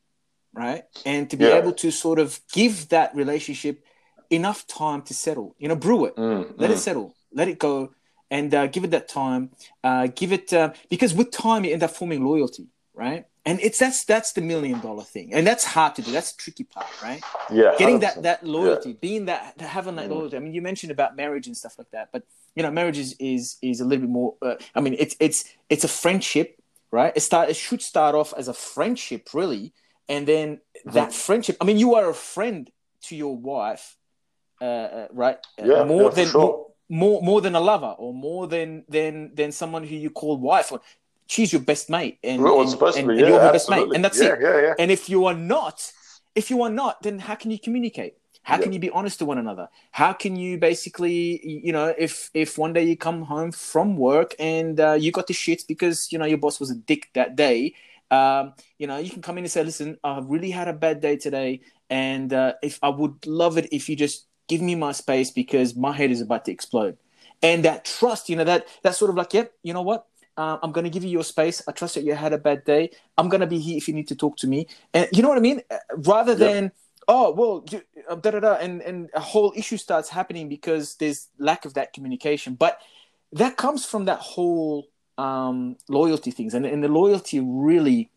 [0.53, 0.83] right?
[1.05, 1.57] And to be yeah.
[1.57, 3.83] able to sort of give that relationship
[4.29, 6.73] enough time to settle, you know, brew it, mm, let mm.
[6.73, 7.93] it settle, let it go,
[8.31, 9.51] and uh, give it that time.
[9.83, 13.25] Uh, give it uh, because with time you end up forming loyalty, right?
[13.45, 16.11] And it's that's that's the million dollar thing, and that's hard to do.
[16.11, 17.21] That's the tricky part, right?
[17.51, 18.01] Yeah, getting 100%.
[18.01, 18.95] that that loyalty, yeah.
[18.99, 20.15] being that having that mm.
[20.15, 20.37] loyalty.
[20.37, 22.23] I mean, you mentioned about marriage and stuff like that, but
[22.55, 24.35] you know, marriage is is is a little bit more.
[24.41, 27.13] Uh, I mean, it's it's it's a friendship, right?
[27.15, 29.73] It start it should start off as a friendship, really,
[30.09, 31.57] and then that friendship.
[31.61, 32.71] I mean, you are a friend
[33.03, 33.95] to your wife,
[34.59, 35.37] uh, uh right?
[35.61, 36.41] Uh, yeah, more yeah, than sure.
[36.41, 40.37] more, more more than a lover, or more than than than someone who you call
[40.37, 40.71] wife.
[40.71, 40.81] Or,
[41.27, 44.03] she's your best mate, and, well, and, and, and yeah, you're her best mate, and
[44.03, 44.41] that's yeah, it.
[44.41, 44.73] Yeah, yeah.
[44.79, 45.91] And if you are not,
[46.35, 48.15] if you are not, then how can you communicate?
[48.45, 49.69] How can you be honest to one another?
[49.89, 54.35] How can you basically, you know, if if one day you come home from work
[54.37, 57.35] and uh, you got the shits because you know your boss was a dick that
[57.35, 57.73] day,
[58.11, 61.01] um, you know, you can come in and say, "Listen, I've really had a bad
[61.01, 64.91] day today, and uh, if I would love it if you just give me my
[64.91, 66.97] space because my head is about to explode."
[67.41, 70.05] And that trust, you know, that that sort of like, yep, you know what?
[70.37, 71.61] Uh, I'm going to give you your space.
[71.67, 72.91] I trust that you had a bad day.
[73.17, 74.67] I'm going to be here if you need to talk to me.
[74.93, 75.61] And you know what I mean?
[75.71, 76.39] Uh, rather yep.
[76.39, 76.71] than
[77.07, 77.65] oh well
[78.09, 81.73] uh, da, da, da, and and a whole issue starts happening because there's lack of
[81.75, 82.79] that communication but
[83.31, 88.09] that comes from that whole um, loyalty things and, and the loyalty really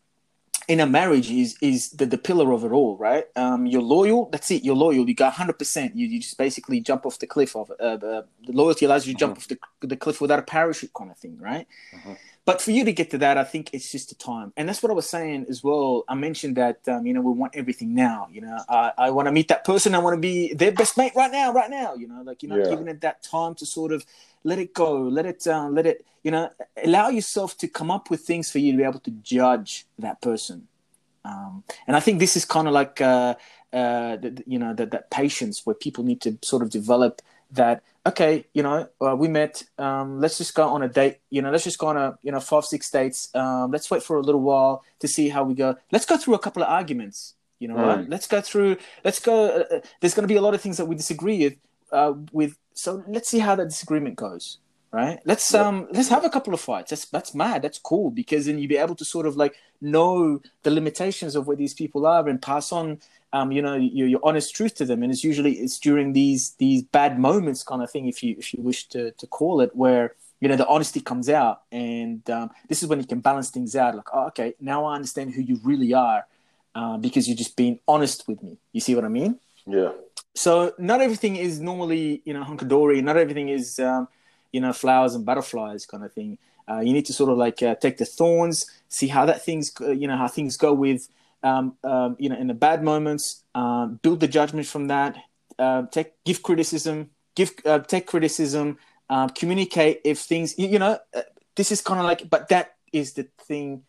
[0.68, 4.28] in a marriage is is the, the pillar of it all right um, you're loyal
[4.30, 7.56] that's it you're loyal you got 100% you, you just basically jump off the cliff
[7.56, 9.54] of uh, the, the loyalty allows you to jump mm-hmm.
[9.54, 12.12] off the, the cliff without a parachute kind of thing right mm-hmm.
[12.48, 14.82] But for you to get to that, I think it's just the time, and that's
[14.82, 16.04] what I was saying as well.
[16.08, 18.26] I mentioned that um, you know we want everything now.
[18.32, 19.94] You know, I, I want to meet that person.
[19.94, 21.92] I want to be their best mate right now, right now.
[21.92, 22.70] You know, like you're not yeah.
[22.70, 24.06] giving it that time to sort of
[24.44, 26.04] let it go, let it, uh, let it.
[26.22, 26.50] You know,
[26.82, 30.20] allow yourself to come up with things for you to be able to judge that
[30.20, 30.68] person.
[31.24, 33.34] Um, and I think this is kind of like uh,
[33.72, 37.22] uh, the, you know that that patience where people need to sort of develop
[37.52, 39.62] that okay, you know, uh, we met.
[39.78, 41.18] Um, let's just go on a date.
[41.30, 43.34] You know, let's just go on a you know five six dates.
[43.34, 45.76] Um, let's wait for a little while to see how we go.
[45.92, 47.34] Let's go through a couple of arguments.
[47.58, 47.86] You know, mm.
[47.86, 48.08] right?
[48.08, 48.76] Let's go through.
[49.04, 49.46] Let's go.
[49.48, 51.56] Uh, uh there's going to be a lot of things that we disagree with.
[51.90, 54.58] Uh, with so let's see how that disagreement goes.
[54.90, 55.18] Right.
[55.26, 55.66] Let's yep.
[55.66, 56.90] um let's have a couple of fights.
[56.90, 57.60] That's that's mad.
[57.60, 61.46] That's cool because then you'll be able to sort of like know the limitations of
[61.46, 63.00] where these people are and pass on
[63.32, 66.52] um, you know your, your honest truth to them and it's usually it's during these
[66.52, 69.74] these bad moments kind of thing if you if you wish to to call it
[69.76, 73.50] where you know the honesty comes out and um, this is when you can balance
[73.50, 76.26] things out like oh, okay now i understand who you really are
[76.74, 79.90] uh, because you're just being honest with me you see what i mean yeah
[80.34, 84.08] so not everything is normally you know hunky-dory not everything is um,
[84.52, 86.38] you know flowers and butterflies kind of thing
[86.70, 89.72] uh, you need to sort of like uh, take the thorns see how that things
[89.80, 91.08] you know how things go with
[91.42, 95.16] um, um, you know, in the bad moments, um, build the judgment from that.
[95.58, 98.78] Uh, take give criticism, give uh, take criticism,
[99.10, 100.98] um, communicate if things you, you know.
[101.14, 101.22] Uh,
[101.56, 103.82] this is kind of like, but that is the thing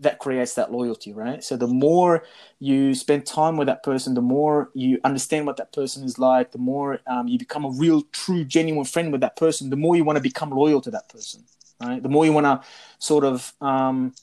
[0.00, 1.44] that creates that loyalty, right?
[1.44, 2.24] So the more
[2.58, 6.52] you spend time with that person, the more you understand what that person is like,
[6.52, 9.96] the more um, you become a real, true, genuine friend with that person, the more
[9.96, 11.44] you want to become loyal to that person,
[11.80, 12.02] right?
[12.02, 12.62] The more you want to
[12.98, 14.14] sort of um,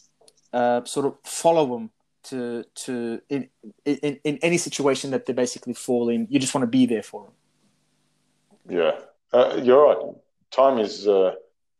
[0.51, 1.91] uh, sort of follow them
[2.23, 3.49] to to in,
[3.85, 6.27] in in any situation that they basically fall in.
[6.29, 7.33] You just want to be there for them.
[8.77, 8.99] Yeah,
[9.31, 10.15] uh, you're right.
[10.51, 11.35] Time is uh,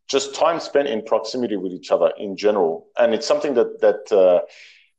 [0.08, 4.12] just time spent in proximity with each other in general, and it's something that that
[4.12, 4.42] uh,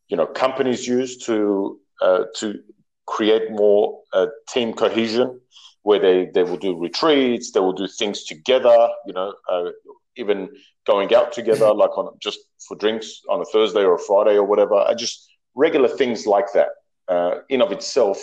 [0.09, 2.61] you know companies use to uh, to
[3.07, 5.41] create more uh, team cohesion,
[5.83, 8.89] where they they will do retreats, they will do things together.
[9.07, 9.71] You know, uh,
[10.17, 10.49] even
[10.87, 14.45] going out together, like on just for drinks on a Thursday or a Friday or
[14.45, 14.75] whatever.
[14.75, 16.69] I just regular things like that,
[17.09, 18.19] uh, in of itself,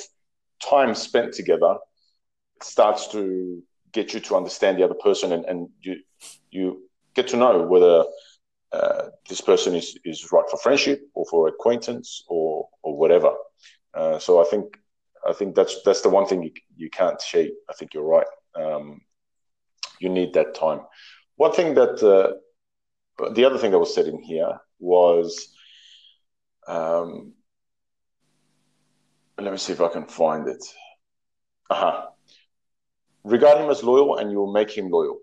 [0.61, 1.77] time spent together
[2.61, 3.61] starts to
[3.95, 5.95] get you to understand the other person, and, and you
[6.51, 6.65] you
[7.15, 8.03] get to know whether
[8.71, 13.31] uh, this person is, is right for friendship or for acquaintance or or whatever.
[13.93, 14.65] Uh, so I think
[15.25, 17.53] I think that's that's the one thing you you can't cheat.
[17.69, 18.31] I think you're right.
[18.63, 19.01] Um,
[19.99, 20.81] you need that time.
[21.37, 25.49] One thing that uh, the other thing that was said in here was
[26.67, 27.33] um,
[29.37, 30.63] let me see if I can find it.
[31.69, 32.14] Uh-huh.
[33.25, 35.17] Regard him as loyal and you will make him loyal.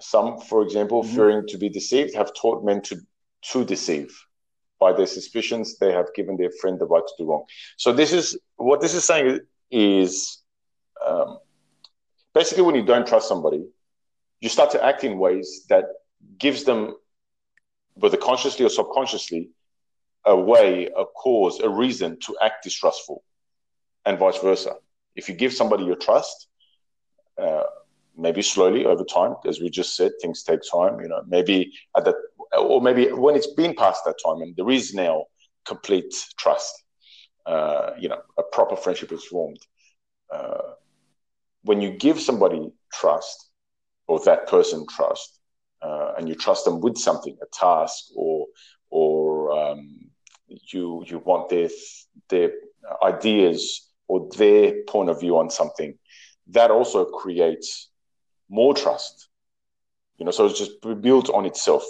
[0.00, 1.14] Some, for example, mm-hmm.
[1.14, 2.96] fearing to be deceived, have taught men to,
[3.52, 4.18] to deceive.
[4.80, 7.44] By their suspicions, they have given their friend the right to do wrong.
[7.76, 10.42] So this is what this is saying is
[11.06, 11.38] um,
[12.32, 13.66] basically when you don't trust somebody,
[14.40, 15.84] you start to act in ways that
[16.38, 16.94] gives them,
[17.92, 19.50] whether consciously or subconsciously,
[20.24, 23.22] a way, a cause, a reason to act distrustful,
[24.06, 24.76] and vice versa.
[25.14, 26.48] If you give somebody your trust,
[27.38, 27.64] uh,
[28.16, 31.00] maybe slowly over time, as we just said, things take time.
[31.00, 32.16] You know, maybe at that,
[32.58, 35.24] or maybe when it's been past that time, and there is now
[35.66, 36.82] complete trust.
[37.46, 39.60] Uh, you know, a proper friendship is formed.
[40.32, 40.72] Uh,
[41.62, 43.50] when you give somebody trust,
[44.06, 45.40] or that person trust,
[45.82, 48.46] uh, and you trust them with something, a task, or
[48.90, 50.10] or um,
[50.72, 51.68] you you want their
[52.28, 52.52] their
[53.02, 55.98] ideas or their point of view on something,
[56.48, 57.88] that also creates
[58.48, 59.28] more trust.
[60.18, 61.84] You know, so it's just built on itself.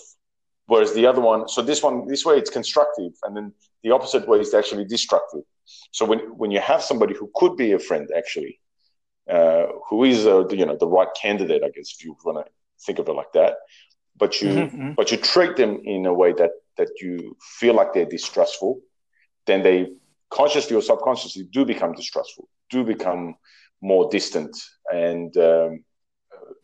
[0.67, 3.53] Whereas the other one, so this one, this way it's constructive, and then
[3.83, 5.43] the opposite way is actually destructive.
[5.91, 8.61] So when when you have somebody who could be a friend, actually,
[9.31, 12.47] uh, who is uh, the, you know the right candidate, I guess, if you want
[12.47, 12.53] to
[12.87, 13.57] think of it like that.
[14.17, 14.93] But you mm-hmm, mm-hmm.
[14.93, 18.81] but you treat them in a way that that you feel like they're distrustful,
[19.47, 19.89] then they
[20.31, 23.37] consciously or subconsciously do become distrustful, do become
[23.85, 24.57] more distant,
[24.91, 25.85] and um,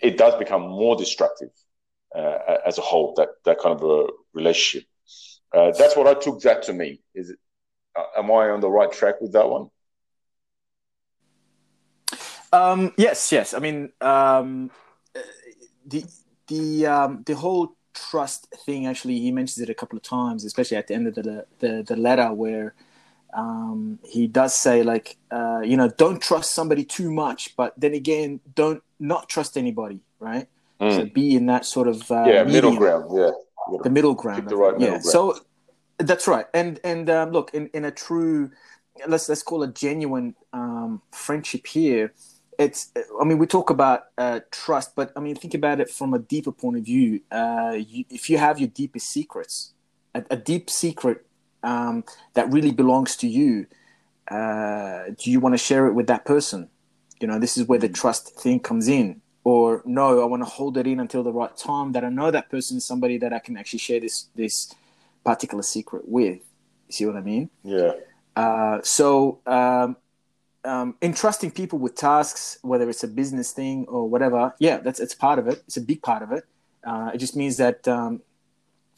[0.00, 1.50] it does become more destructive
[2.16, 3.14] uh, as a whole.
[3.16, 4.88] That that kind of a relationship.
[5.54, 7.02] Uh, that's what I took that to me.
[7.14, 7.38] Is it?
[7.94, 9.68] Uh, am I on the right track with that one?
[12.52, 13.54] Um, yes, yes.
[13.54, 14.70] I mean, um,
[15.86, 16.04] the
[16.48, 18.86] the um, the whole trust thing.
[18.86, 21.84] Actually, he mentions it a couple of times, especially at the end of the the,
[21.86, 22.74] the letter, where
[23.34, 27.94] um, he does say like, uh, you know, don't trust somebody too much, but then
[27.94, 30.48] again, don't not trust anybody, right?
[30.80, 30.96] Mm.
[30.96, 33.30] So be in that sort of uh, yeah middle ground, yeah,
[33.82, 34.98] the middle ground, the right yeah.
[34.98, 35.38] So
[35.98, 38.50] that's right, and and um, look in in a true,
[39.06, 42.12] let's let's call it genuine um, friendship here
[42.60, 46.12] it's i mean we talk about uh, trust but i mean think about it from
[46.12, 49.72] a deeper point of view uh, you, if you have your deepest secrets
[50.14, 51.24] a, a deep secret
[51.62, 52.04] um,
[52.34, 53.66] that really belongs to you
[54.30, 56.68] uh, do you want to share it with that person?
[57.20, 59.20] You know this is where the trust thing comes in.
[59.42, 62.30] Or no i want to hold it in until the right time that i know
[62.30, 64.74] that person is somebody that i can actually share this this
[65.24, 66.40] particular secret with.
[66.88, 67.48] You see what i mean?
[67.64, 67.92] Yeah.
[68.36, 69.96] Uh, so um,
[70.62, 75.14] um, entrusting people with tasks, whether it's a business thing or whatever, yeah, that's it's
[75.14, 75.62] part of it.
[75.66, 76.44] It's a big part of it.
[76.84, 78.20] Uh, it just means that um,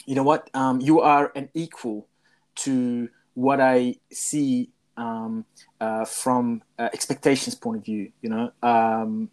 [0.07, 0.51] you know what?
[0.55, 2.09] Um, you are an equal
[2.57, 5.45] to what I see um,
[5.81, 8.13] uh, from uh, expectations point of view.
[8.21, 9.31] You know, um,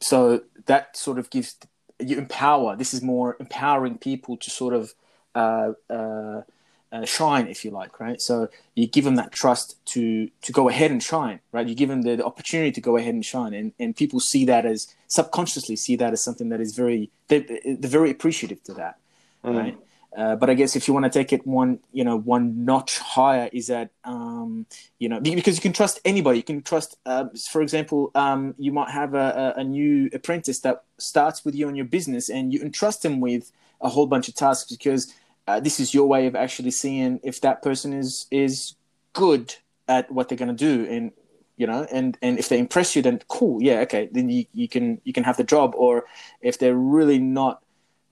[0.00, 1.56] so that sort of gives
[1.98, 2.76] you empower.
[2.76, 4.94] This is more empowering people to sort of
[5.34, 6.42] uh, uh,
[6.92, 8.20] uh, shine, if you like, right?
[8.20, 11.66] So you give them that trust to to go ahead and shine, right?
[11.66, 14.44] You give them the, the, opportunity to go ahead and shine, and and people see
[14.44, 18.74] that as subconsciously see that as something that is very they, they're very appreciative to
[18.74, 18.98] that,
[19.44, 19.56] mm.
[19.56, 19.78] right?
[20.16, 22.98] Uh, but I guess if you want to take it one, you know, one notch
[22.98, 24.66] higher, is that um,
[24.98, 26.38] you know because you can trust anybody.
[26.38, 30.84] You can trust, uh, for example, um, you might have a, a, new apprentice that
[30.98, 34.34] starts with you on your business, and you entrust them with a whole bunch of
[34.34, 35.14] tasks because
[35.46, 38.74] uh, this is your way of actually seeing if that person is is
[39.12, 39.54] good
[39.88, 41.12] at what they're going to do and
[41.56, 44.68] you know and and if they impress you then cool yeah okay then you, you
[44.68, 46.04] can you can have the job or
[46.40, 47.62] if they're really not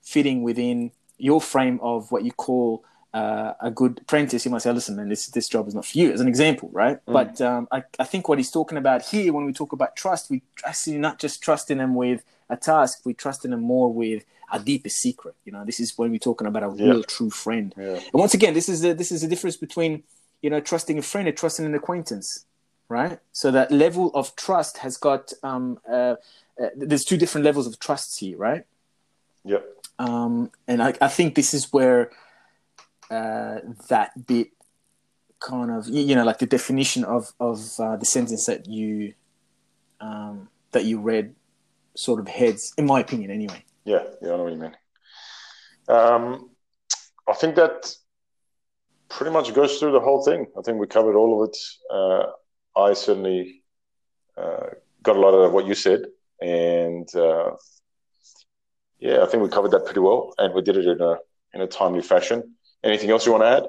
[0.01, 0.91] fitting within
[1.21, 5.09] your frame of what you call uh, a good apprentice, you might say, listen, man,
[5.09, 7.05] this, this job is not for you, as an example, right?
[7.05, 7.13] Mm.
[7.13, 10.29] But um, I, I think what he's talking about here, when we talk about trust,
[10.29, 14.59] we actually not just trusting them with a task, we trusting them more with our
[14.59, 15.35] deepest secret.
[15.45, 16.91] You know, this is when we're talking about a yeah.
[16.91, 17.73] real true friend.
[17.77, 17.95] Yeah.
[17.95, 20.03] And once again, this is the this is the difference between
[20.41, 22.45] you know trusting a friend and trusting an acquaintance,
[22.89, 23.19] right?
[23.31, 26.15] So that level of trust has got um, uh,
[26.61, 28.65] uh, there's two different levels of trusts here, right?
[29.45, 29.80] Yep.
[30.01, 32.09] Um, and I, I think this is where
[33.11, 34.49] uh, that bit
[35.39, 39.13] kind of you know like the definition of of uh, the sentence that you
[39.99, 41.35] um, that you read
[41.95, 43.63] sort of heads, in my opinion, anyway.
[43.85, 44.75] Yeah, yeah, I know what you mean.
[45.87, 46.49] Um,
[47.27, 47.93] I think that
[49.07, 50.47] pretty much goes through the whole thing.
[50.57, 51.57] I think we covered all of it.
[51.93, 53.61] Uh, I certainly
[54.35, 54.67] uh,
[55.03, 56.05] got a lot of what you said,
[56.41, 57.51] and uh,
[59.01, 61.17] yeah, I think we covered that pretty well, and we did it in a
[61.53, 62.55] in a timely fashion.
[62.83, 63.65] Anything else you want to add?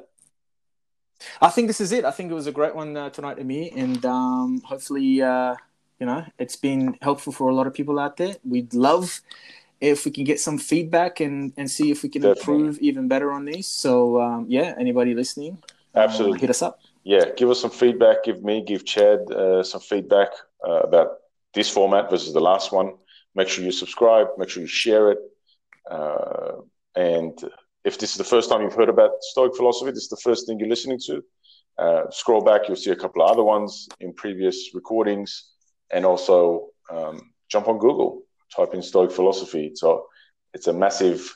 [1.40, 2.04] I think this is it.
[2.04, 5.54] I think it was a great one uh, tonight to me, and um, hopefully, uh,
[5.98, 8.36] you know, it's been helpful for a lot of people out there.
[8.44, 9.20] We'd love
[9.80, 12.54] if we can get some feedback and and see if we can Definitely.
[12.54, 13.66] improve even better on these.
[13.66, 15.58] So um, yeah, anybody listening,
[15.94, 16.80] uh, absolutely uh, hit us up.
[17.04, 18.24] Yeah, give us some feedback.
[18.24, 20.28] Give me, give Chad uh, some feedback
[20.66, 21.18] uh, about
[21.52, 22.94] this format versus the last one.
[23.34, 24.28] Make sure you subscribe.
[24.38, 25.18] Make sure you share it.
[25.90, 26.62] Uh,
[26.94, 27.38] and
[27.84, 30.46] if this is the first time you've heard about Stoic philosophy, this is the first
[30.46, 31.22] thing you're listening to.
[31.78, 35.52] Uh, scroll back, you'll see a couple of other ones in previous recordings,
[35.90, 38.22] and also um, jump on Google
[38.54, 39.72] type in Stoic philosophy.
[39.74, 40.06] So
[40.52, 41.34] it's a massive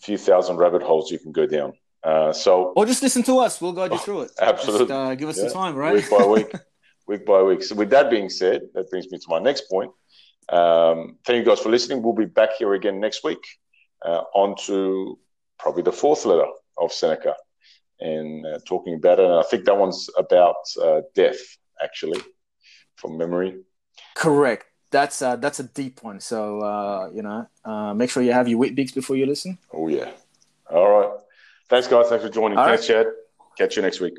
[0.00, 1.72] few thousand rabbit holes you can go down.
[2.02, 3.60] Uh, so or just listen to us.
[3.60, 4.30] We'll guide you through it.
[4.40, 4.86] Absolutely.
[4.86, 5.48] Just, uh, give us yeah.
[5.48, 5.94] time, right?
[5.94, 6.52] Week by week,
[7.06, 7.62] week by week.
[7.62, 9.90] So with that being said, that brings me to my next point.
[10.48, 12.02] Um, thank you guys for listening.
[12.02, 13.44] We'll be back here again next week.
[14.04, 15.18] Uh, on to
[15.58, 16.46] probably the fourth letter
[16.78, 17.34] of Seneca
[18.00, 19.24] and uh, talking about it.
[19.24, 21.38] And I think that one's about uh, death,
[21.82, 22.20] actually,
[22.96, 23.58] from memory.
[24.14, 26.20] Correct that's uh, that's a deep one.
[26.20, 29.58] So uh, you know, uh, make sure you have your Weet-Bix before you listen.
[29.72, 30.10] Oh yeah.
[30.70, 31.10] All right.
[31.68, 32.08] Thanks, guys.
[32.08, 32.58] Thanks for joining.
[32.58, 33.04] All Thanks, right.
[33.04, 33.12] Chad.
[33.58, 34.14] Catch you next week.